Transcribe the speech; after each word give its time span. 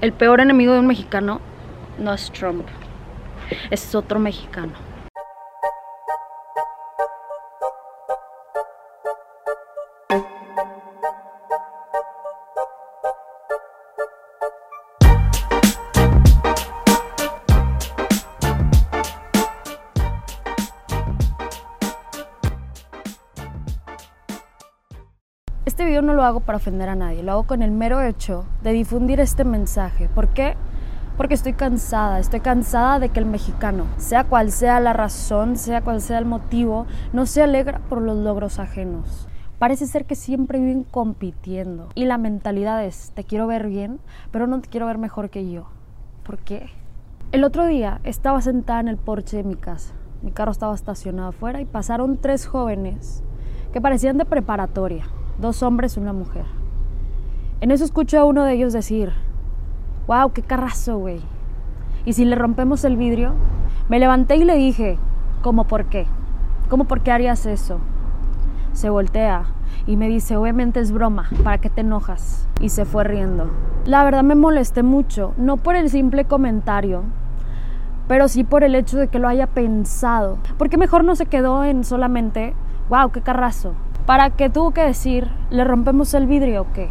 El 0.00 0.12
peor 0.12 0.40
enemigo 0.40 0.74
de 0.74 0.78
un 0.78 0.86
mexicano 0.86 1.40
no 1.98 2.12
es 2.14 2.30
Trump, 2.30 2.64
es 3.70 3.96
otro 3.96 4.20
mexicano. 4.20 4.87
Este 25.78 25.86
video 25.86 26.02
no 26.02 26.12
lo 26.12 26.24
hago 26.24 26.40
para 26.40 26.56
ofender 26.56 26.88
a 26.88 26.96
nadie, 26.96 27.22
lo 27.22 27.30
hago 27.30 27.42
con 27.44 27.62
el 27.62 27.70
mero 27.70 28.02
hecho 28.02 28.46
de 28.64 28.72
difundir 28.72 29.20
este 29.20 29.44
mensaje. 29.44 30.08
¿Por 30.08 30.26
qué? 30.26 30.56
Porque 31.16 31.34
estoy 31.34 31.52
cansada, 31.52 32.18
estoy 32.18 32.40
cansada 32.40 32.98
de 32.98 33.10
que 33.10 33.20
el 33.20 33.26
mexicano, 33.26 33.84
sea 33.96 34.24
cual 34.24 34.50
sea 34.50 34.80
la 34.80 34.92
razón, 34.92 35.56
sea 35.56 35.82
cual 35.82 36.00
sea 36.00 36.18
el 36.18 36.24
motivo, 36.24 36.86
no 37.12 37.26
se 37.26 37.44
alegra 37.44 37.78
por 37.88 38.02
los 38.02 38.18
logros 38.18 38.58
ajenos. 38.58 39.28
Parece 39.60 39.86
ser 39.86 40.04
que 40.04 40.16
siempre 40.16 40.58
viven 40.58 40.82
compitiendo 40.82 41.90
y 41.94 42.06
la 42.06 42.18
mentalidad 42.18 42.84
es, 42.84 43.12
te 43.14 43.22
quiero 43.22 43.46
ver 43.46 43.68
bien, 43.68 44.00
pero 44.32 44.48
no 44.48 44.60
te 44.60 44.68
quiero 44.68 44.86
ver 44.86 44.98
mejor 44.98 45.30
que 45.30 45.48
yo. 45.48 45.68
¿Por 46.24 46.38
qué? 46.38 46.70
El 47.30 47.44
otro 47.44 47.66
día 47.66 48.00
estaba 48.02 48.42
sentada 48.42 48.80
en 48.80 48.88
el 48.88 48.96
porche 48.96 49.36
de 49.36 49.44
mi 49.44 49.54
casa. 49.54 49.94
Mi 50.22 50.32
carro 50.32 50.50
estaba 50.50 50.74
estacionado 50.74 51.28
afuera 51.28 51.60
y 51.60 51.66
pasaron 51.66 52.16
tres 52.16 52.48
jóvenes 52.48 53.22
que 53.72 53.80
parecían 53.80 54.18
de 54.18 54.24
preparatoria 54.24 55.04
dos 55.38 55.62
hombres 55.62 55.96
y 55.96 56.00
una 56.00 56.12
mujer. 56.12 56.44
En 57.60 57.70
eso 57.70 57.84
escucho 57.84 58.18
a 58.18 58.24
uno 58.24 58.44
de 58.44 58.54
ellos 58.54 58.72
decir, 58.72 59.12
wow, 60.06 60.32
qué 60.32 60.42
carrazo, 60.42 60.98
güey. 60.98 61.20
Y 62.04 62.12
si 62.12 62.24
le 62.24 62.36
rompemos 62.36 62.84
el 62.84 62.96
vidrio, 62.96 63.32
me 63.88 63.98
levanté 63.98 64.36
y 64.36 64.44
le 64.44 64.56
dije, 64.56 64.98
¿cómo 65.42 65.64
por 65.64 65.86
qué? 65.86 66.06
¿Cómo 66.68 66.84
por 66.84 67.00
qué 67.00 67.12
harías 67.12 67.46
eso? 67.46 67.80
Se 68.72 68.90
voltea 68.90 69.44
y 69.86 69.96
me 69.96 70.08
dice, 70.08 70.36
obviamente 70.36 70.80
es 70.80 70.92
broma, 70.92 71.28
¿para 71.42 71.58
qué 71.58 71.70
te 71.70 71.80
enojas? 71.80 72.46
Y 72.60 72.68
se 72.68 72.84
fue 72.84 73.04
riendo. 73.04 73.50
La 73.86 74.04
verdad 74.04 74.22
me 74.22 74.34
molesté 74.34 74.82
mucho, 74.82 75.32
no 75.36 75.56
por 75.56 75.76
el 75.76 75.90
simple 75.90 76.26
comentario, 76.26 77.04
pero 78.06 78.28
sí 78.28 78.44
por 78.44 78.64
el 78.64 78.74
hecho 78.74 78.98
de 78.98 79.08
que 79.08 79.18
lo 79.18 79.28
haya 79.28 79.46
pensado. 79.46 80.38
Porque 80.58 80.76
mejor 80.76 81.04
no 81.04 81.16
se 81.16 81.26
quedó 81.26 81.64
en 81.64 81.84
solamente, 81.84 82.54
wow, 82.88 83.10
qué 83.10 83.20
carrazo. 83.20 83.74
¿Para 84.06 84.30
qué 84.30 84.48
tuvo 84.48 84.70
que 84.70 84.82
decir, 84.82 85.28
le 85.50 85.64
rompemos 85.64 86.12
el 86.12 86.26
vidrio 86.26 86.62
o 86.62 86.72
qué? 86.74 86.90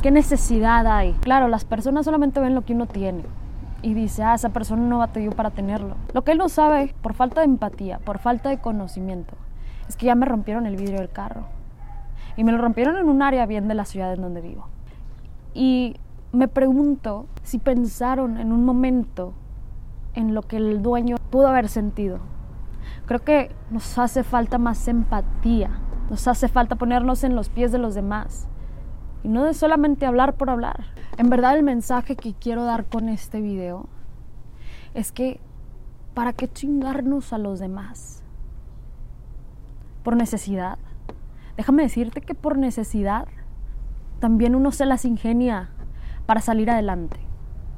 ¿Qué 0.00 0.10
necesidad 0.10 0.86
hay? 0.86 1.12
Claro, 1.20 1.48
las 1.48 1.64
personas 1.64 2.04
solamente 2.04 2.40
ven 2.40 2.54
lo 2.54 2.62
que 2.62 2.72
uno 2.72 2.86
tiene 2.86 3.24
y 3.82 3.94
dice, 3.94 4.22
ah, 4.22 4.34
esa 4.34 4.48
persona 4.48 4.82
no 4.82 4.98
batalló 4.98 5.32
para 5.32 5.50
tenerlo. 5.50 5.96
Lo 6.14 6.22
que 6.22 6.32
él 6.32 6.38
no 6.38 6.48
sabe, 6.48 6.94
por 7.02 7.14
falta 7.14 7.40
de 7.40 7.46
empatía, 7.46 7.98
por 7.98 8.18
falta 8.18 8.48
de 8.48 8.58
conocimiento, 8.58 9.34
es 9.88 9.96
que 9.96 10.06
ya 10.06 10.14
me 10.14 10.24
rompieron 10.24 10.66
el 10.66 10.76
vidrio 10.76 10.98
del 10.98 11.10
carro. 11.10 11.42
Y 12.36 12.44
me 12.44 12.52
lo 12.52 12.58
rompieron 12.58 12.96
en 12.96 13.08
un 13.08 13.20
área 13.20 13.44
bien 13.44 13.68
de 13.68 13.74
la 13.74 13.84
ciudad 13.84 14.14
en 14.14 14.22
donde 14.22 14.40
vivo. 14.40 14.66
Y 15.52 15.96
me 16.32 16.48
pregunto 16.48 17.26
si 17.42 17.58
pensaron 17.58 18.38
en 18.38 18.52
un 18.52 18.64
momento 18.64 19.34
en 20.14 20.34
lo 20.34 20.42
que 20.42 20.56
el 20.56 20.80
dueño 20.80 21.16
pudo 21.30 21.48
haber 21.48 21.68
sentido. 21.68 22.20
Creo 23.04 23.20
que 23.20 23.50
nos 23.70 23.98
hace 23.98 24.22
falta 24.22 24.56
más 24.56 24.88
empatía 24.88 25.70
nos 26.12 26.28
hace 26.28 26.46
falta 26.46 26.76
ponernos 26.76 27.24
en 27.24 27.34
los 27.34 27.48
pies 27.48 27.72
de 27.72 27.78
los 27.78 27.94
demás. 27.94 28.46
Y 29.22 29.28
no 29.28 29.44
de 29.44 29.54
solamente 29.54 30.04
hablar 30.04 30.34
por 30.34 30.50
hablar. 30.50 30.84
En 31.16 31.30
verdad 31.30 31.56
el 31.56 31.62
mensaje 31.62 32.16
que 32.16 32.34
quiero 32.34 32.64
dar 32.64 32.84
con 32.84 33.08
este 33.08 33.40
video 33.40 33.88
es 34.92 35.10
que 35.10 35.40
¿para 36.12 36.34
qué 36.34 36.52
chingarnos 36.52 37.32
a 37.32 37.38
los 37.38 37.60
demás? 37.60 38.22
¿Por 40.02 40.16
necesidad? 40.16 40.76
Déjame 41.56 41.84
decirte 41.84 42.20
que 42.20 42.34
por 42.34 42.58
necesidad 42.58 43.26
también 44.20 44.54
uno 44.54 44.70
se 44.70 44.84
las 44.84 45.06
ingenia 45.06 45.70
para 46.26 46.42
salir 46.42 46.70
adelante. 46.70 47.20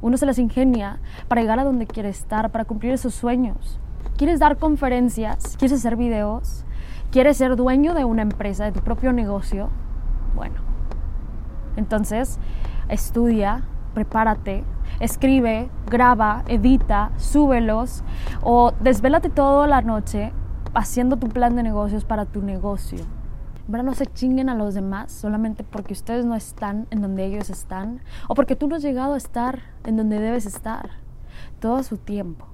Uno 0.03 0.17
se 0.17 0.27
las 0.27 0.41
ingenia 0.41 0.99
para 1.29 1.41
llegar 1.41 1.61
a 1.61 1.65
donde 1.65 1.87
quiere 1.87 2.09
estar, 2.09 2.51
para 2.51 2.65
cumplir 2.65 2.95
esos 2.95 3.15
sueños. 3.15 3.79
¿Quieres 4.17 4.41
dar 4.41 4.59
conferencias? 4.59 5.57
¿Quieres 5.57 5.79
hacer 5.79 5.95
videos? 5.95 6.65
¿Quieres 7.15 7.37
ser 7.37 7.55
dueño 7.55 7.95
de 7.95 8.05
una 8.05 8.23
empresa, 8.23 8.65
de 8.65 8.73
tu 8.73 8.81
propio 8.81 9.13
negocio? 9.13 9.71
Bueno, 10.35 10.57
entonces 11.77 12.41
estudia, 12.89 13.63
prepárate, 13.95 14.65
escribe, 14.99 15.71
graba, 15.89 16.43
edita, 16.49 17.13
súbelos 17.17 18.03
o 18.43 18.73
desvélate 18.81 19.31
toda 19.31 19.69
la 19.69 19.81
noche 19.81 20.33
haciendo 20.75 21.17
tu 21.17 21.29
plan 21.29 21.55
de 21.55 21.63
negocios 21.63 22.05
para 22.05 22.25
tu 22.25 22.43
negocio. 22.43 23.05
¿Verdad? 23.69 23.85
No 23.85 23.95
se 23.95 24.07
chinguen 24.07 24.49
a 24.49 24.57
los 24.57 24.75
demás 24.75 25.13
solamente 25.13 25.63
porque 25.63 25.93
ustedes 25.93 26.27
no 26.27 26.35
están 26.35 26.89
en 26.91 27.01
donde 27.01 27.27
ellos 27.27 27.49
están 27.49 28.01
o 28.27 28.35
porque 28.35 28.57
tú 28.57 28.67
no 28.67 28.75
has 28.75 28.83
llegado 28.83 29.15
a 29.15 29.19
estar 29.19 29.61
en 29.85 29.97
donde 29.97 30.19
debes 30.19 30.47
estar. 30.47 30.91
Todo 31.61 31.85
su 31.85 31.97
tiempo 31.97 32.54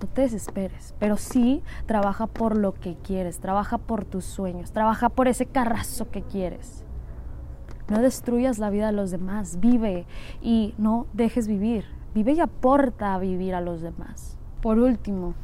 no 0.00 0.08
te 0.08 0.22
desesperes, 0.22 0.94
pero 0.98 1.16
sí 1.16 1.62
trabaja 1.86 2.26
por 2.26 2.56
lo 2.56 2.74
que 2.74 2.96
quieres, 2.96 3.38
trabaja 3.38 3.78
por 3.78 4.04
tus 4.04 4.24
sueños, 4.24 4.72
trabaja 4.72 5.08
por 5.08 5.28
ese 5.28 5.46
carrazo 5.46 6.10
que 6.10 6.22
quieres. 6.22 6.84
No 7.88 8.00
destruyas 8.00 8.58
la 8.58 8.70
vida 8.70 8.86
de 8.86 8.92
los 8.92 9.10
demás, 9.10 9.60
vive 9.60 10.06
y 10.42 10.74
no 10.76 11.06
dejes 11.12 11.46
vivir. 11.46 11.84
Vive 12.14 12.32
y 12.32 12.40
aporta 12.40 13.14
a 13.14 13.18
vivir 13.18 13.54
a 13.54 13.60
los 13.60 13.82
demás. 13.82 14.38
Por 14.60 14.78
último, 14.78 15.34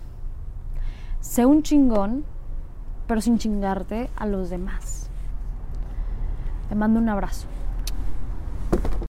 sé 1.20 1.46
un 1.46 1.62
chingón, 1.62 2.24
pero 3.06 3.20
sin 3.20 3.38
chingarte 3.38 4.10
a 4.16 4.26
los 4.26 4.50
demás. 4.50 5.10
Te 6.68 6.74
mando 6.74 6.98
un 6.98 7.08
abrazo. 7.08 7.46